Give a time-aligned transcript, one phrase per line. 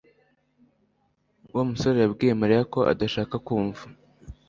[1.55, 3.83] Wa musore yabwiye Mariya ko adashaka kumva